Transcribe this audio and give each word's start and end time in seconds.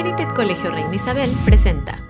Merited 0.00 0.28
Colegio 0.28 0.70
Reina 0.70 0.94
Isabel 0.94 1.36
presenta. 1.44 2.00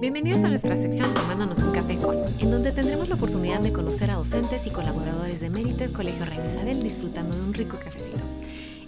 Bienvenidos 0.00 0.44
a 0.44 0.48
nuestra 0.48 0.76
sección 0.76 1.12
Tomándonos 1.12 1.58
un 1.58 1.72
café 1.72 1.98
con, 1.98 2.18
en 2.38 2.50
donde 2.52 2.70
tendremos 2.70 3.08
la 3.08 3.16
oportunidad 3.16 3.60
de 3.62 3.72
conocer 3.72 4.12
a 4.12 4.14
docentes 4.14 4.64
y 4.68 4.70
colaboradores 4.70 5.40
de 5.40 5.50
Merited 5.50 5.90
Colegio 5.90 6.24
Reina 6.24 6.46
Isabel 6.46 6.80
disfrutando 6.84 7.34
de 7.34 7.42
un 7.42 7.52
rico 7.52 7.76
cafecito. 7.80 8.22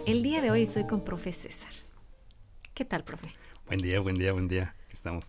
El 0.06 0.22
día 0.22 0.40
de 0.40 0.52
hoy 0.52 0.62
estoy 0.62 0.86
con 0.86 1.02
profe 1.02 1.32
César. 1.32 1.72
¿Qué 2.74 2.84
tal, 2.84 3.02
profe? 3.02 3.34
Buen 3.66 3.80
día, 3.80 3.98
buen 3.98 4.14
día, 4.14 4.32
buen 4.32 4.46
día. 4.46 4.76
Estamos. 4.92 5.26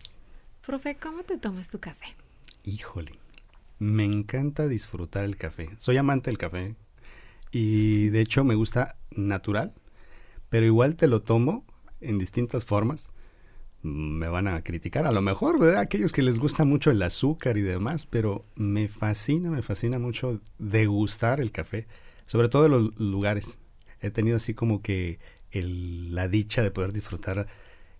Profe, 0.64 0.94
¿cómo 0.94 1.24
te 1.24 1.36
tomas 1.36 1.68
tu 1.68 1.80
café? 1.80 2.06
Híjole, 2.62 3.10
me 3.80 4.04
encanta 4.04 4.68
disfrutar 4.68 5.24
el 5.24 5.36
café. 5.36 5.70
Soy 5.78 5.96
amante 5.96 6.30
del 6.30 6.38
café 6.38 6.76
y 7.56 8.10
de 8.10 8.20
hecho 8.20 8.44
me 8.44 8.54
gusta 8.54 8.98
natural, 9.12 9.72
pero 10.50 10.66
igual 10.66 10.94
te 10.94 11.06
lo 11.06 11.22
tomo 11.22 11.64
en 12.02 12.18
distintas 12.18 12.66
formas. 12.66 13.12
Me 13.80 14.28
van 14.28 14.46
a 14.46 14.60
criticar 14.62 15.06
a 15.06 15.12
lo 15.12 15.22
mejor, 15.22 15.58
¿verdad? 15.58 15.80
Aquellos 15.80 16.12
que 16.12 16.20
les 16.20 16.38
gusta 16.38 16.66
mucho 16.66 16.90
el 16.90 17.00
azúcar 17.00 17.56
y 17.56 17.62
demás, 17.62 18.04
pero 18.04 18.44
me 18.56 18.88
fascina, 18.88 19.50
me 19.50 19.62
fascina 19.62 19.98
mucho 19.98 20.42
degustar 20.58 21.40
el 21.40 21.50
café, 21.50 21.86
sobre 22.26 22.50
todo 22.50 22.66
en 22.66 22.72
los 22.72 23.00
lugares. 23.00 23.58
He 24.02 24.10
tenido 24.10 24.36
así 24.36 24.52
como 24.52 24.82
que 24.82 25.18
la 25.50 26.28
dicha 26.28 26.62
de 26.62 26.70
poder 26.70 26.92
disfrutar 26.92 27.46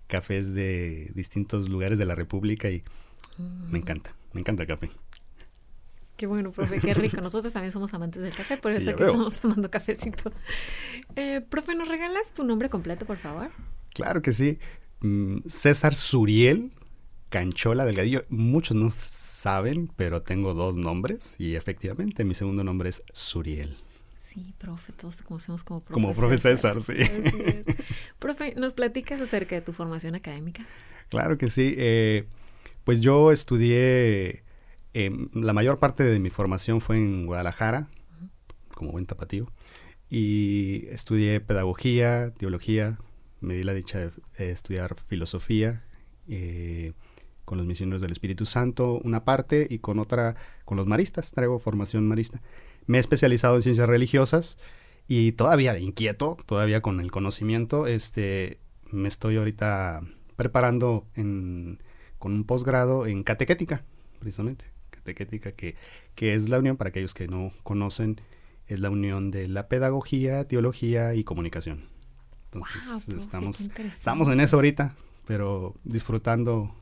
cafés 0.07 0.53
de 0.53 1.13
distintos 1.15 1.71
lugares 1.71 1.97
de 1.99 2.05
la 2.05 2.15
República 2.15 2.69
y 2.69 2.85
me 3.71 3.79
encanta, 3.79 4.15
me 4.35 4.41
encanta 4.43 4.65
el 4.65 4.69
café. 4.69 4.91
Qué 6.17 6.27
bueno, 6.27 6.51
profe, 6.51 6.81
qué 6.81 6.95
rico. 6.95 7.21
Nosotros 7.21 7.53
también 7.53 7.73
somos 7.73 7.93
amantes 7.93 8.23
del 8.23 8.35
café, 8.35 8.57
por 8.57 8.71
eso 8.71 8.91
aquí 8.91 9.03
estamos 9.03 9.37
tomando 9.37 9.71
cafecito. 9.71 10.33
Eh, 11.15 11.41
profe, 11.43 11.75
¿nos 11.75 11.89
regalas 11.89 12.33
tu 12.33 12.45
nombre 12.45 12.71
completo, 12.71 13.05
por 13.05 13.19
favor? 13.19 13.51
Claro 13.93 14.23
que 14.23 14.33
sí. 14.33 14.59
Mm, 15.01 15.41
César 15.47 15.95
Suriel 15.95 16.73
Canchola 17.29 17.85
Delgadillo. 17.85 18.25
Muchos 18.29 18.77
no 18.77 18.91
saben, 18.91 19.91
pero 19.97 20.23
tengo 20.23 20.55
dos 20.55 20.77
nombres 20.77 21.35
y 21.39 21.55
efectivamente 21.55 22.25
mi 22.25 22.35
segundo 22.35 22.65
nombre 22.65 22.89
es 22.89 23.03
Suriel. 23.13 23.77
Sí, 24.29 24.55
profe, 24.59 24.93
todos 24.93 25.17
te 25.19 25.25
conocemos 25.25 25.65
como 25.65 25.81
profe. 25.81 25.95
Como 25.95 26.15
profe 26.15 26.39
César, 26.39 26.81
sí. 26.81 26.95
Profe, 28.19 28.55
¿nos 28.57 28.75
platicas 28.75 29.21
acerca 29.21 29.55
de 29.55 29.63
tu 29.63 29.73
formación 29.73 30.15
académica? 30.15 30.67
Claro 31.09 31.39
que 31.39 31.49
sí. 31.49 31.75
Eh, 31.79 32.27
pues 32.85 33.01
yo 33.01 33.33
estudié, 33.33 34.45
em, 35.05 35.29
la 35.35 35.53
mayor 35.53 35.79
parte 35.79 36.05
de 36.05 36.19
mi 36.19 36.31
formación 36.31 36.81
fue 36.81 36.97
en 36.97 37.27
Guadalajara, 37.27 37.89
como 38.75 38.93
buen 38.93 39.07
tapatío, 39.07 39.53
y 40.09 40.87
estudié 40.91 41.41
pedagogía, 41.41 42.33
teología, 42.39 42.99
me 43.41 43.55
di 43.55 43.63
la 43.63 43.75
dicha 43.75 44.11
de 44.39 44.51
estudiar 44.51 44.97
filosofía 45.09 45.85
eh, 46.29 46.93
con 47.45 47.59
los 47.59 47.67
misioneros 47.67 48.01
del 48.01 48.13
Espíritu 48.13 48.47
Santo, 48.47 49.01
una 49.05 49.25
parte, 49.25 49.67
y 49.69 49.81
con 49.81 49.99
otra, 49.99 50.37
con 50.65 50.77
los 50.77 50.87
maristas, 50.87 51.33
traigo 51.33 51.59
formación 51.59 52.09
marista. 52.09 52.41
Me 52.87 52.99
he 52.99 53.01
especializado 53.01 53.57
en 53.57 53.63
ciencias 53.63 53.89
religiosas 53.89 54.59
y 55.09 55.33
todavía 55.33 55.79
inquieto, 55.79 56.39
todavía 56.47 56.81
con 56.81 57.01
el 57.01 57.11
conocimiento, 57.11 57.87
este, 57.87 58.59
me 58.91 59.09
estoy 59.09 59.37
ahorita 59.37 60.01
preparando 60.37 61.07
con 61.15 62.33
un 62.33 62.45
posgrado 62.45 63.07
en 63.07 63.23
catequética, 63.23 63.85
precisamente. 64.21 64.76
Catequética, 65.07 65.53
que, 65.53 65.77
que 66.15 66.35
es 66.35 66.49
la 66.49 66.59
unión, 66.59 66.77
para 66.77 66.89
aquellos 66.89 67.15
que 67.15 67.29
no 67.29 67.53
conocen, 67.63 68.21
es 68.67 68.81
la 68.81 68.91
unión 68.91 69.31
de 69.31 69.49
la 69.49 69.69
pedagogía, 69.69 70.47
teología 70.49 71.15
y 71.15 71.25
comunicación. 71.25 71.89
Entonces, 72.53 73.09
estamos, 73.17 73.61
estamos 73.61 74.29
en 74.29 74.41
eso 74.41 74.57
ahorita, 74.57 74.97
pero 75.27 75.75
disfrutando 75.85 76.75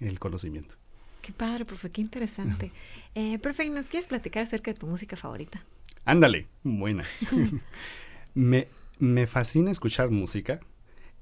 el 0.00 0.18
conocimiento. 0.18 0.74
Qué 1.22 1.32
padre, 1.32 1.64
profe, 1.64 1.90
qué 1.90 2.00
interesante. 2.00 2.70
Eh, 3.16 3.38
profe, 3.38 3.70
¿nos 3.70 3.86
quieres 3.86 4.08
platicar 4.08 4.42
acerca 4.42 4.72
de 4.72 4.76
tu 4.76 4.88
música 4.88 5.16
favorita? 5.16 5.64
Ándale, 6.04 6.48
buena. 6.64 7.04
me, 8.34 8.66
me 8.98 9.28
fascina 9.28 9.70
escuchar 9.70 10.10
música 10.10 10.58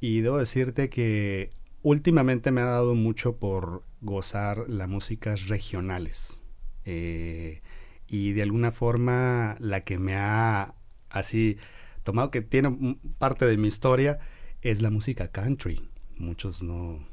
y 0.01 0.23
debo 0.23 0.39
decirte 0.39 0.89
que 0.89 1.51
últimamente 1.83 2.51
me 2.51 2.63
ha 2.63 2.67
dado 2.67 2.95
mucho 2.95 3.37
por 3.37 3.85
gozar 4.01 4.65
las 4.69 4.89
músicas 4.89 5.49
regionales. 5.49 6.42
Eh, 6.85 7.63
y 8.07 8.33
de 8.33 8.43
alguna 8.43 8.73
forma 8.73 9.57
la 9.59 9.83
que 9.83 9.99
me 9.99 10.17
ha 10.17 10.75
así 11.09 11.59
tomado 12.03 12.31
que 12.31 12.43
tiene 12.43 12.99
parte 13.19 13.47
de 13.47 13.57
mi 13.57 13.69
historia 13.69 14.19
es 14.61 14.83
la 14.83 14.91
música 14.91 15.29
country. 15.29 15.89
Muchos 16.19 16.63
no, 16.63 17.07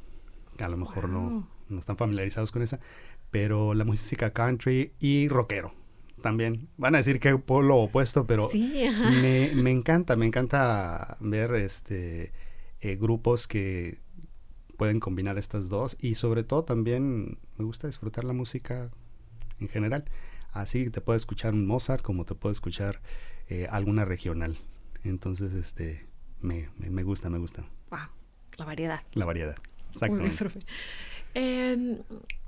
a 0.59 0.67
lo 0.67 0.77
mejor 0.77 1.09
no, 1.09 1.47
no 1.69 1.79
están 1.79 1.97
familiarizados 1.97 2.51
con 2.51 2.61
esa, 2.61 2.79
pero 3.31 3.73
la 3.73 3.85
música 3.85 4.33
country 4.33 4.93
y 4.99 5.27
rockero 5.27 5.73
también. 6.21 6.69
Van 6.77 6.95
a 6.95 6.99
decir 6.99 7.19
que 7.19 7.31
lo 7.31 7.77
opuesto, 7.77 8.25
pero 8.27 8.49
me, 9.21 9.51
me, 9.55 9.71
encanta, 9.71 10.15
me 10.15 10.25
encanta 10.25 11.17
ver 11.19 11.55
este 11.55 12.33
eh, 12.81 12.95
grupos 12.95 13.47
que 13.47 13.99
pueden 14.77 14.99
combinar 14.99 15.37
estas 15.37 15.69
dos 15.69 15.97
y 15.99 16.15
sobre 16.15 16.43
todo 16.43 16.63
también 16.63 17.37
me 17.57 17.65
gusta 17.65 17.87
disfrutar 17.87 18.23
la 18.23 18.33
música 18.33 18.91
en 19.59 19.67
general. 19.67 20.05
Así 20.51 20.89
te 20.89 21.01
puedo 21.01 21.17
escuchar 21.17 21.53
un 21.53 21.67
Mozart 21.67 22.01
como 22.01 22.25
te 22.25 22.35
puedo 22.35 22.51
escuchar 22.51 23.01
eh, 23.47 23.67
alguna 23.69 24.05
regional. 24.05 24.57
Entonces, 25.03 25.53
este, 25.53 26.05
me, 26.41 26.69
me, 26.77 27.03
gusta, 27.03 27.29
me 27.29 27.37
gusta. 27.37 27.63
Wow, 27.91 27.99
la 28.57 28.65
variedad. 28.65 29.01
La 29.13 29.25
variedad, 29.25 29.55
exactamente. 29.91 30.45
Em, 31.33 31.99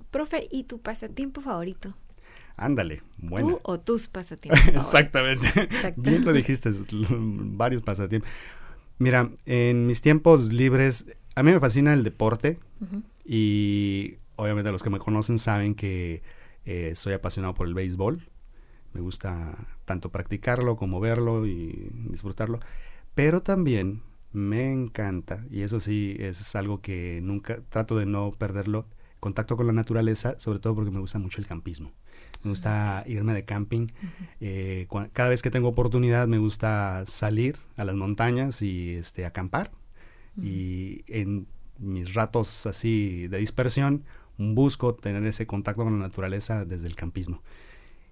profe, 0.09 0.47
¿y 0.51 0.63
tu 0.63 0.81
pasatiempo 0.81 1.41
favorito? 1.41 1.95
Ándale, 2.57 3.01
bueno. 3.17 3.47
¿Tú 3.49 3.59
o 3.63 3.79
tus 3.79 4.07
pasatiempos? 4.09 4.67
Exactamente. 4.69 5.47
Bien 5.95 6.25
lo 6.25 6.33
dijiste, 6.33 6.71
varios 6.89 7.83
pasatiempos. 7.83 8.29
Mira, 8.97 9.31
en 9.45 9.87
mis 9.87 10.01
tiempos 10.01 10.53
libres, 10.53 11.07
a 11.35 11.43
mí 11.43 11.51
me 11.51 11.59
fascina 11.59 11.93
el 11.93 12.03
deporte 12.03 12.59
y 13.25 14.15
obviamente 14.35 14.71
los 14.71 14.83
que 14.83 14.89
me 14.89 14.99
conocen 14.99 15.39
saben 15.39 15.73
que 15.73 16.21
eh, 16.65 16.93
soy 16.95 17.13
apasionado 17.13 17.53
por 17.53 17.67
el 17.67 17.73
béisbol. 17.73 18.29
Me 18.93 19.01
gusta 19.01 19.67
tanto 19.85 20.09
practicarlo 20.09 20.75
como 20.75 20.99
verlo 20.99 21.45
y 21.45 21.89
disfrutarlo. 22.09 22.59
Pero 23.15 23.41
también 23.41 24.01
me 24.33 24.71
encanta, 24.71 25.45
y 25.49 25.61
eso 25.61 25.79
sí 25.79 26.15
es 26.19 26.55
algo 26.55 26.81
que 26.81 27.19
nunca 27.21 27.59
trato 27.69 27.97
de 27.97 28.05
no 28.05 28.31
perderlo, 28.31 28.85
contacto 29.19 29.57
con 29.57 29.67
la 29.67 29.73
naturaleza, 29.73 30.39
sobre 30.39 30.59
todo 30.59 30.75
porque 30.75 30.91
me 30.91 30.99
gusta 30.99 31.19
mucho 31.19 31.41
el 31.41 31.47
campismo. 31.47 31.91
Me 32.43 32.49
gusta 32.49 33.03
irme 33.07 33.33
de 33.33 33.45
camping. 33.45 33.87
Eh, 34.39 34.87
cada 35.13 35.29
vez 35.29 35.41
que 35.41 35.51
tengo 35.51 35.67
oportunidad 35.67 36.27
me 36.27 36.39
gusta 36.39 37.03
salir 37.05 37.57
a 37.77 37.85
las 37.85 37.95
montañas 37.95 38.61
y 38.61 38.95
este, 38.95 39.25
acampar. 39.25 39.71
Y 40.41 41.03
en 41.07 41.45
mis 41.77 42.13
ratos 42.13 42.65
así 42.65 43.27
de 43.27 43.37
dispersión 43.37 44.05
busco 44.55 44.95
tener 44.95 45.25
ese 45.25 45.47
contacto 45.47 45.83
con 45.83 45.99
la 45.99 46.07
naturaleza 46.07 46.65
desde 46.65 46.87
el 46.87 46.95
campismo. 46.95 47.41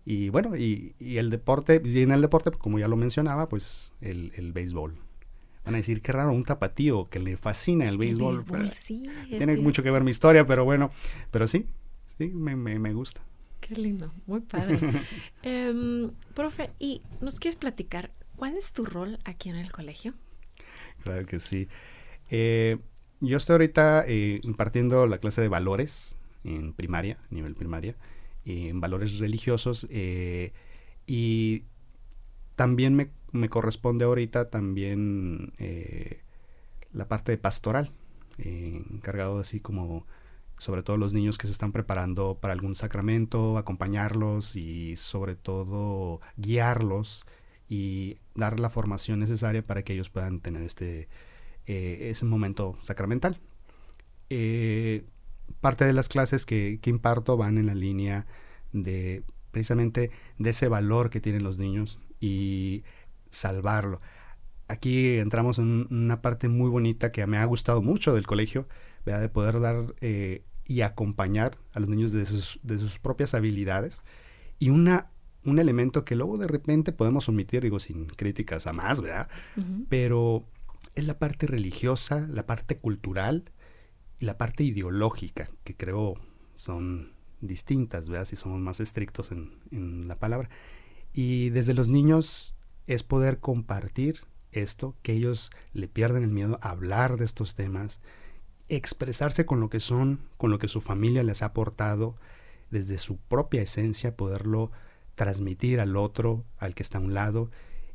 Y 0.05 0.29
bueno, 0.29 0.55
y, 0.55 0.95
el 0.99 1.29
deporte, 1.29 1.81
y 1.83 2.01
en 2.01 2.11
el 2.11 2.21
deporte, 2.21 2.51
como 2.51 2.79
ya 2.79 2.87
lo 2.87 2.95
mencionaba, 2.95 3.49
pues 3.49 3.93
el, 4.01 4.31
el 4.35 4.53
béisbol 4.53 4.97
Van 5.65 5.75
a 5.75 5.77
decir, 5.77 6.01
qué 6.01 6.11
raro, 6.11 6.31
un 6.31 6.45
tapatío 6.45 7.09
que 7.09 7.19
le 7.19 7.37
fascina 7.37 7.87
el 7.87 7.97
béisbol. 7.97 8.43
Tiene 9.27 9.57
mucho 9.57 9.83
que 9.83 9.91
ver 9.91 10.03
mi 10.03 10.11
historia, 10.11 10.45
pero 10.45 10.65
bueno, 10.65 10.89
pero 11.29 11.45
sí, 11.45 11.67
sí, 12.17 12.29
me, 12.29 12.55
me, 12.55 12.93
gusta. 12.93 13.21
Qué 13.59 13.75
lindo, 13.75 14.11
muy 14.25 14.39
padre. 14.39 14.79
Em, 15.43 16.09
profe, 16.33 16.71
¿y 16.79 17.03
nos 17.21 17.39
quieres 17.39 17.55
platicar 17.55 18.11
cuál 18.35 18.55
es 18.55 18.71
tu 18.71 18.85
rol 18.85 19.19
aquí 19.25 19.49
en 19.49 19.57
el 19.57 19.71
colegio? 19.71 20.15
Claro 21.03 21.25
que 21.27 21.39
sí. 21.39 21.67
Eh, 22.31 22.77
yo 23.19 23.37
estoy 23.37 23.53
ahorita 23.53 24.05
eh, 24.07 24.39
impartiendo 24.43 25.05
la 25.07 25.19
clase 25.19 25.41
de 25.41 25.49
valores 25.49 26.17
en 26.43 26.73
primaria, 26.73 27.17
nivel 27.29 27.55
primaria, 27.55 27.95
en 28.45 28.79
valores 28.81 29.19
religiosos, 29.19 29.87
eh, 29.89 30.53
y 31.05 31.63
también 32.55 32.95
me 32.95 33.09
me 33.31 33.49
corresponde 33.49 34.05
ahorita 34.05 34.49
también 34.49 35.53
eh, 35.57 36.21
la 36.91 37.07
parte 37.07 37.37
pastoral, 37.37 37.91
eh, 38.37 38.83
encargado 38.89 39.39
así 39.39 39.59
como 39.59 40.07
sobre 40.57 40.83
todo 40.83 40.97
los 40.97 41.13
niños 41.13 41.37
que 41.37 41.47
se 41.47 41.53
están 41.53 41.71
preparando 41.71 42.37
para 42.41 42.53
algún 42.53 42.75
sacramento, 42.75 43.57
acompañarlos 43.57 44.55
y 44.55 44.95
sobre 44.97 45.35
todo 45.35 46.19
guiarlos 46.35 47.25
y 47.69 48.17
dar 48.35 48.59
la 48.59 48.69
formación 48.69 49.19
necesaria 49.19 49.65
para 49.65 49.83
que 49.83 49.93
ellos 49.93 50.09
puedan 50.09 50.41
tener 50.41 50.63
este 50.63 51.07
ese 51.65 52.25
momento 52.25 52.75
sacramental. 52.79 53.39
Parte 55.61 55.85
de 55.85 55.93
las 55.93 56.09
clases 56.09 56.45
que, 56.45 56.79
que 56.81 56.89
imparto 56.89 57.37
van 57.37 57.57
en 57.57 57.67
la 57.67 57.75
línea 57.75 58.25
de 58.71 59.23
precisamente 59.51 60.11
de 60.37 60.49
ese 60.51 60.67
valor 60.67 61.09
que 61.09 61.21
tienen 61.21 61.43
los 61.43 61.57
niños 61.57 61.99
y 62.19 62.83
salvarlo. 63.29 64.01
Aquí 64.67 65.17
entramos 65.17 65.57
en 65.59 65.87
una 65.89 66.21
parte 66.21 66.47
muy 66.47 66.69
bonita 66.69 67.11
que 67.11 67.25
me 67.25 67.37
ha 67.37 67.45
gustado 67.45 67.81
mucho 67.81 68.13
del 68.13 68.27
colegio, 68.27 68.67
¿verdad? 69.05 69.21
de 69.21 69.29
poder 69.29 69.59
dar 69.59 69.95
eh, 70.01 70.43
y 70.65 70.81
acompañar 70.81 71.57
a 71.73 71.79
los 71.79 71.89
niños 71.89 72.11
de 72.11 72.25
sus, 72.25 72.59
de 72.61 72.77
sus 72.77 72.99
propias 72.99 73.33
habilidades. 73.33 74.03
Y 74.59 74.69
una, 74.69 75.09
un 75.43 75.57
elemento 75.57 76.05
que 76.05 76.15
luego 76.15 76.37
de 76.37 76.47
repente 76.47 76.91
podemos 76.91 77.27
omitir, 77.29 77.63
digo, 77.63 77.79
sin 77.79 78.05
críticas 78.05 78.67
a 78.67 78.73
más, 78.73 79.01
¿verdad? 79.01 79.29
Pero 79.89 80.45
es 80.93 81.05
la 81.05 81.17
parte 81.17 81.47
religiosa, 81.47 82.27
la 82.31 82.45
parte 82.45 82.77
cultural 82.77 83.45
y 84.19 84.25
la 84.25 84.37
parte 84.37 84.63
ideológica, 84.63 85.49
que 85.63 85.75
creo 85.75 86.15
son 86.55 87.13
distintas, 87.41 88.09
¿verdad? 88.09 88.25
Si 88.25 88.35
somos 88.35 88.59
más 88.59 88.79
estrictos 88.79 89.31
en, 89.31 89.53
en 89.71 90.07
la 90.07 90.19
palabra. 90.19 90.49
Y 91.13 91.49
desde 91.49 91.73
los 91.73 91.87
niños 91.87 92.55
es 92.87 93.03
poder 93.03 93.39
compartir 93.39 94.21
esto, 94.51 94.95
que 95.01 95.13
ellos 95.13 95.51
le 95.73 95.87
pierden 95.87 96.23
el 96.23 96.31
miedo 96.31 96.59
a 96.61 96.71
hablar 96.71 97.17
de 97.17 97.25
estos 97.25 97.55
temas, 97.55 98.01
expresarse 98.67 99.45
con 99.45 99.59
lo 99.59 99.69
que 99.69 99.79
son, 99.79 100.19
con 100.37 100.51
lo 100.51 100.59
que 100.59 100.67
su 100.67 100.81
familia 100.81 101.23
les 101.23 101.41
ha 101.41 101.47
aportado, 101.47 102.15
desde 102.71 102.97
su 102.97 103.17
propia 103.17 103.61
esencia, 103.61 104.15
poderlo 104.15 104.71
transmitir 105.15 105.79
al 105.79 105.97
otro, 105.97 106.45
al 106.57 106.75
que 106.75 106.83
está 106.83 106.97
a 106.97 107.01
un 107.01 107.13
lado. 107.13 107.51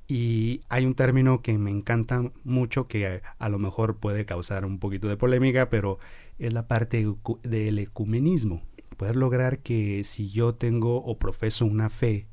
Y 0.06 0.60
hay 0.68 0.84
un 0.84 0.94
término 0.94 1.40
que 1.40 1.56
me 1.56 1.70
encanta 1.70 2.30
mucho, 2.44 2.88
que 2.88 3.22
a, 3.38 3.48
lo 3.48 3.58
mejor 3.58 3.96
puede 3.96 4.26
causar 4.26 4.64
un 4.64 4.78
poquito 4.78 5.08
de 5.08 5.16
polémica, 5.16 5.70
pero 5.70 5.98
es 6.38 6.52
la 6.52 6.68
parte 6.68 7.06
del 7.42 7.78
ecumenismo. 7.78 8.62
Poder 8.96 9.16
lograr 9.16 9.60
que 9.60 10.04
si 10.04 10.28
yo 10.28 10.54
tengo 10.54 11.02
o 11.02 11.18
profeso 11.18 11.64
una 11.64 11.88
fe 11.88 12.26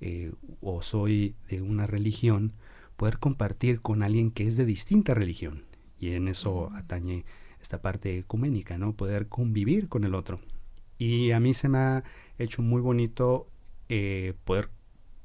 eh, 0.00 0.32
o 0.60 0.82
soy 0.82 1.36
de 1.48 1.60
una 1.60 1.86
religión, 1.86 2.54
poder 2.96 3.18
compartir 3.18 3.80
con 3.82 4.02
alguien 4.02 4.30
que 4.30 4.46
es 4.46 4.56
de 4.56 4.64
distinta 4.64 5.14
religión. 5.14 5.64
Y 6.00 6.12
en 6.12 6.28
eso 6.28 6.70
atañe 6.74 7.24
esta 7.60 7.80
parte 7.82 8.18
ecuménica, 8.18 8.78
¿no? 8.78 8.94
Poder 8.94 9.28
convivir 9.28 9.88
con 9.88 10.04
el 10.04 10.14
otro. 10.14 10.40
Y 10.98 11.30
a 11.32 11.40
mí 11.40 11.54
se 11.54 11.68
me 11.68 11.78
ha 11.78 12.04
hecho 12.38 12.62
muy 12.62 12.80
bonito 12.80 13.46
eh, 13.88 14.34
poder 14.44 14.70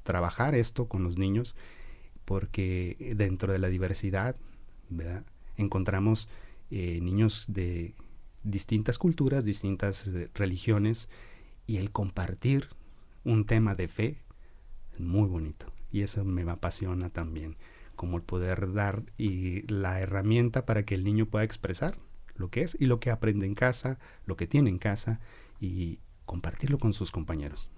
trabajar 0.08 0.56
esto 0.56 0.88
con 0.88 1.04
los 1.04 1.18
niños, 1.18 1.58
porque 2.24 3.14
dentro 3.18 3.52
de 3.52 3.60
la 3.60 3.68
diversidad, 3.68 4.38
¿verdad? 4.90 5.26
Encontramos 5.58 6.30
eh, 6.72 7.00
niños 7.02 7.44
de 7.50 7.94
distintas 8.44 8.98
culturas, 8.98 9.44
distintas 9.44 10.08
eh, 10.08 10.30
religiones, 10.34 11.10
y 11.68 11.76
el 11.78 11.92
compartir 11.92 12.70
un 13.26 13.46
tema 13.46 13.76
de 13.76 13.90
fe 13.90 14.18
es 14.94 15.02
muy 15.02 15.28
bonito. 15.28 15.66
Y 15.92 16.04
eso 16.04 16.24
me 16.24 16.50
apasiona 16.50 17.10
también, 17.10 17.58
como 17.98 18.16
el 18.16 18.24
poder 18.24 18.72
dar 18.72 19.04
y 19.18 19.62
la 19.72 20.00
herramienta 20.00 20.66
para 20.66 20.84
que 20.84 20.96
el 20.96 21.04
niño 21.04 21.26
pueda 21.26 21.44
expresar 21.44 21.98
lo 22.36 22.50
que 22.50 22.62
es 22.62 22.78
y 22.80 22.86
lo 22.86 23.02
que 23.02 23.12
aprende 23.12 23.46
en 23.46 23.56
casa, 23.56 24.00
lo 24.26 24.38
que 24.38 24.48
tiene 24.48 24.70
en 24.70 24.78
casa 24.78 25.20
y 25.60 26.00
compartirlo 26.26 26.78
con 26.78 26.94
sus 26.94 27.12
compañeros. 27.12 27.70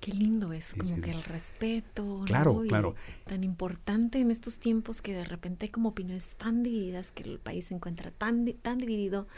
Qué 0.00 0.12
lindo 0.12 0.52
es, 0.52 0.72
como 0.72 0.98
que 1.00 1.10
el 1.10 1.22
respeto. 1.22 2.22
Claro, 2.24 2.62
claro. 2.66 2.94
Tan 3.26 3.44
importante 3.44 4.18
en 4.18 4.30
estos 4.30 4.58
tiempos 4.58 5.02
que 5.02 5.12
de 5.12 5.24
repente 5.24 5.70
como 5.70 5.90
opiniones 5.90 6.36
tan 6.36 6.62
divididas, 6.62 7.12
que 7.12 7.22
el 7.24 7.38
país 7.38 7.66
se 7.66 7.74
encuentra 7.74 8.10
tan, 8.10 8.50
tan 8.62 8.78
dividido. 8.78 9.28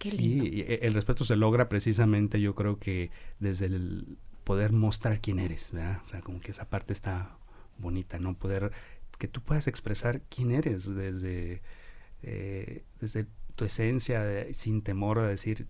Qué 0.00 0.10
lindo. 0.10 0.44
Sí, 0.44 0.64
e, 0.66 0.80
el 0.82 0.92
respeto 0.92 1.24
se 1.24 1.36
logra 1.36 1.68
precisamente, 1.68 2.40
yo 2.40 2.56
creo 2.56 2.80
que 2.80 3.10
desde 3.38 3.66
el 3.66 4.18
poder 4.42 4.72
mostrar 4.72 5.20
quién 5.20 5.38
eres, 5.38 5.72
¿verdad? 5.72 6.00
O 6.02 6.06
sea, 6.06 6.20
como 6.20 6.40
que 6.40 6.50
esa 6.50 6.68
parte 6.68 6.92
está 6.92 7.36
bonita, 7.78 8.18
¿no? 8.18 8.34
Poder 8.34 8.72
que 9.18 9.28
tú 9.28 9.40
puedas 9.40 9.66
expresar 9.68 10.20
quién 10.28 10.50
eres 10.50 10.94
desde, 10.94 11.62
eh, 12.22 12.84
desde 13.00 13.26
tu 13.54 13.64
esencia, 13.64 14.52
sin 14.52 14.82
temor 14.82 15.18
a 15.18 15.26
decir, 15.26 15.66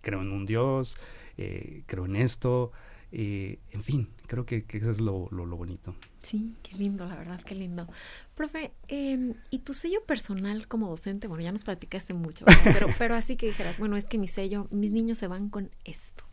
creo 0.00 0.22
en 0.22 0.32
un 0.32 0.46
Dios, 0.46 0.96
eh, 1.36 1.82
creo 1.86 2.06
en 2.06 2.16
esto, 2.16 2.72
eh, 3.12 3.58
en 3.72 3.82
fin, 3.82 4.08
creo 4.26 4.44
que, 4.46 4.64
eso 4.68 4.90
es 4.90 5.00
lo, 5.00 5.28
bonito. 5.30 5.94
Sí, 6.22 6.54
qué 6.62 6.76
lindo, 6.76 7.06
la 7.06 7.16
verdad, 7.16 7.40
qué 7.44 7.54
lindo. 7.54 7.88
Profe, 8.34 8.72
em, 8.88 9.34
¿y 9.50 9.60
tu 9.60 9.74
sello 9.74 10.04
personal 10.04 10.68
como 10.68 10.88
docente? 10.88 11.26
Bueno, 11.26 11.42
ya 11.44 11.52
nos 11.52 11.64
platicaste 11.64 12.14
mucho, 12.14 12.44
pero, 12.64 12.88
pero 12.98 13.14
así 13.14 13.36
que 13.36 13.46
dijeras, 13.46 13.78
bueno, 13.78 13.96
es 13.96 14.06
que 14.06 14.18
mi 14.18 14.28
sello, 14.28 14.68
mis 14.70 14.92
niños 14.92 15.18
se 15.18 15.28
van 15.28 15.48
con 15.48 15.70
esto 15.84 16.28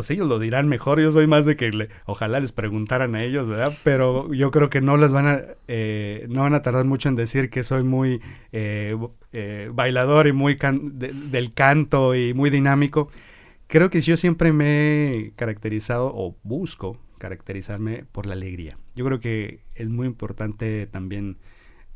pues 0.00 0.10
ellos 0.12 0.28
lo 0.28 0.38
dirán 0.38 0.66
mejor. 0.66 0.98
Yo 0.98 1.12
soy 1.12 1.26
más 1.26 1.44
de 1.44 1.56
que 1.56 1.90
ojalá 2.06 2.40
les 2.40 2.52
preguntaran 2.52 3.14
a 3.14 3.22
ellos, 3.22 3.46
¿verdad? 3.46 3.70
Pero 3.84 4.32
yo 4.32 4.50
creo 4.50 4.70
que 4.70 4.80
no 4.80 4.96
les 4.96 5.12
van 5.12 5.26
a, 5.26 5.42
eh, 5.68 6.24
no 6.30 6.40
van 6.40 6.54
a 6.54 6.62
tardar 6.62 6.86
mucho 6.86 7.10
en 7.10 7.16
decir 7.16 7.50
que 7.50 7.62
soy 7.62 7.82
muy 7.82 8.22
eh, 8.50 8.96
eh, 9.34 9.70
bailador 9.74 10.26
y 10.26 10.32
muy 10.32 10.58
del 10.58 11.52
canto 11.52 12.14
y 12.14 12.32
muy 12.32 12.48
dinámico. 12.48 13.10
Creo 13.70 13.88
que 13.88 14.00
yo 14.00 14.16
siempre 14.16 14.52
me 14.52 15.12
he 15.12 15.32
caracterizado 15.36 16.12
o 16.12 16.36
busco 16.42 16.98
caracterizarme 17.18 18.04
por 18.10 18.26
la 18.26 18.32
alegría. 18.32 18.76
Yo 18.96 19.04
creo 19.04 19.20
que 19.20 19.60
es 19.76 19.88
muy 19.88 20.08
importante 20.08 20.88
también 20.88 21.38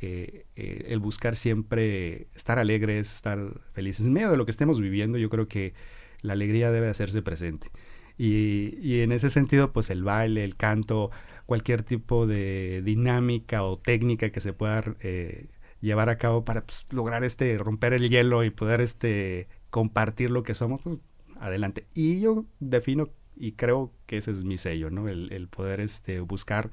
el 0.00 0.98
buscar 1.00 1.34
siempre 1.36 2.28
estar 2.34 2.58
alegres, 2.58 3.12
estar 3.12 3.60
felices. 3.72 4.06
En 4.06 4.12
medio 4.12 4.30
de 4.30 4.36
lo 4.36 4.44
que 4.44 4.50
estemos 4.50 4.80
viviendo, 4.80 5.18
yo 5.18 5.30
creo 5.30 5.48
que 5.48 5.74
la 6.20 6.34
alegría 6.34 6.70
debe 6.70 6.88
hacerse 6.88 7.22
presente. 7.22 7.68
Y, 8.16 9.00
en 9.00 9.10
ese 9.10 9.28
sentido, 9.28 9.72
pues 9.72 9.90
el 9.90 10.04
baile, 10.04 10.44
el 10.44 10.56
canto, 10.56 11.10
cualquier 11.46 11.82
tipo 11.82 12.26
de 12.26 12.82
dinámica 12.84 13.64
o 13.64 13.78
técnica 13.78 14.30
que 14.30 14.40
se 14.40 14.52
pueda 14.52 14.84
eh, 15.00 15.48
llevar 15.80 16.08
a 16.08 16.18
cabo 16.18 16.44
para 16.44 16.64
pues, 16.64 16.86
lograr 16.90 17.24
este 17.24 17.58
romper 17.58 17.92
el 17.94 18.08
hielo 18.08 18.44
y 18.44 18.50
poder 18.50 18.80
este 18.80 19.48
compartir 19.70 20.30
lo 20.30 20.44
que 20.44 20.54
somos, 20.54 20.80
pues, 20.82 20.98
adelante. 21.46 21.86
Y 21.94 22.20
yo 22.20 22.46
defino 22.60 23.10
y 23.36 23.52
creo 23.52 23.92
que 24.06 24.18
ese 24.18 24.30
es 24.30 24.44
mi 24.44 24.58
sello, 24.58 24.90
¿no? 24.90 25.08
El, 25.08 25.32
el 25.32 25.48
poder 25.48 25.80
este, 25.80 26.20
buscar 26.20 26.70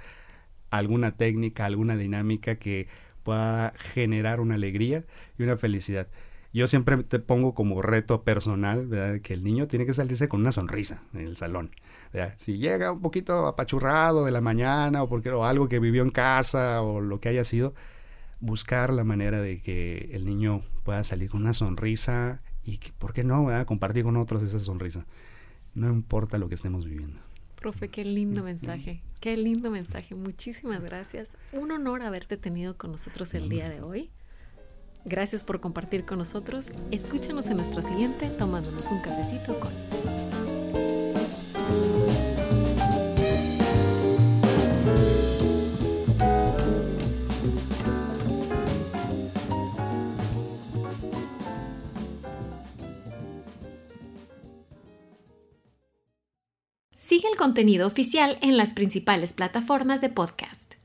alguna 0.69 1.17
técnica, 1.17 1.65
alguna 1.65 1.97
dinámica 1.97 2.55
que 2.55 2.87
pueda 3.23 3.73
generar 3.77 4.39
una 4.39 4.55
alegría 4.55 5.05
y 5.37 5.43
una 5.43 5.57
felicidad 5.57 6.07
yo 6.53 6.67
siempre 6.67 6.97
te 7.03 7.19
pongo 7.19 7.53
como 7.53 7.81
reto 7.81 8.23
personal, 8.23 8.87
¿verdad? 8.87 9.21
Que 9.21 9.33
el 9.33 9.43
niño 9.43 9.67
tiene 9.67 9.85
que 9.85 9.93
salirse 9.93 10.27
con 10.27 10.41
una 10.41 10.51
sonrisa 10.51 11.03
en 11.13 11.21
el 11.21 11.37
salón. 11.37 11.71
Si 12.37 12.57
llega 12.57 12.91
un 12.91 13.01
poquito 13.01 13.47
apachurrado 13.47 14.25
de 14.25 14.31
la 14.31 14.41
mañana 14.41 15.01
o, 15.01 15.07
porque, 15.07 15.31
o 15.31 15.45
algo 15.45 15.69
que 15.69 15.79
vivió 15.79 16.03
en 16.03 16.09
casa 16.09 16.81
o 16.81 16.99
lo 16.99 17.21
que 17.21 17.29
haya 17.29 17.45
sido, 17.45 17.73
buscar 18.41 18.91
la 18.91 19.05
manera 19.05 19.41
de 19.41 19.61
que 19.61 20.09
el 20.11 20.25
niño 20.25 20.63
pueda 20.83 21.05
salir 21.05 21.29
con 21.29 21.41
una 21.41 21.53
sonrisa 21.53 22.41
y, 22.63 22.77
que, 22.77 22.91
¿por 22.93 23.13
qué 23.13 23.23
no? 23.23 23.45
¿verdad? 23.45 23.65
Compartir 23.65 24.03
con 24.03 24.17
otros 24.17 24.43
esa 24.43 24.59
sonrisa. 24.59 25.05
No 25.73 25.89
importa 25.89 26.37
lo 26.37 26.49
que 26.49 26.55
estemos 26.55 26.85
viviendo. 26.85 27.19
Profe, 27.55 27.89
qué 27.89 28.03
lindo 28.03 28.43
mensaje, 28.43 29.01
qué 29.19 29.37
lindo 29.37 29.69
mensaje. 29.69 30.15
Muchísimas 30.15 30.81
gracias. 30.81 31.37
Un 31.51 31.71
honor 31.71 32.01
haberte 32.01 32.35
tenido 32.35 32.75
con 32.75 32.91
nosotros 32.91 33.33
el 33.35 33.49
día 33.49 33.69
de 33.69 33.81
hoy. 33.81 34.09
Gracias 35.05 35.43
por 35.43 35.59
compartir 35.61 36.05
con 36.05 36.17
nosotros. 36.17 36.71
Escúchanos 36.91 37.47
en 37.47 37.57
nuestro 37.57 37.81
siguiente 37.81 38.29
tomándonos 38.29 38.85
un 38.85 39.01
cafecito 39.01 39.59
con. 39.59 39.71
Sigue 57.11 57.27
el 57.27 57.35
contenido 57.35 57.87
oficial 57.87 58.37
en 58.41 58.55
las 58.55 58.71
principales 58.71 59.33
plataformas 59.33 59.99
de 59.99 60.07
podcast. 60.07 60.75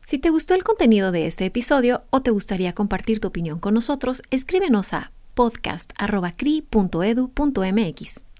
Si 0.00 0.20
te 0.20 0.30
gustó 0.30 0.54
el 0.54 0.62
contenido 0.62 1.10
de 1.10 1.26
este 1.26 1.44
episodio 1.44 2.04
o 2.10 2.22
te 2.22 2.30
gustaría 2.30 2.72
compartir 2.72 3.18
tu 3.18 3.26
opinión 3.26 3.58
con 3.58 3.74
nosotros, 3.74 4.22
escríbenos 4.30 4.92
a 4.92 5.10
podcast.cri.edu.mx. 5.34 8.33